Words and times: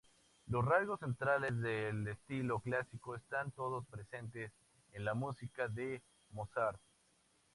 Los 0.47 0.65
rasgos 0.65 0.99
centrales 0.99 1.59
del 1.61 2.07
estilo 2.07 2.59
clásico 2.59 3.15
están 3.15 3.51
todos 3.51 3.85
presentes 3.85 4.51
en 4.93 5.05
la 5.05 5.13
música 5.13 5.67
de 5.67 6.01
Mozart. 6.31 6.81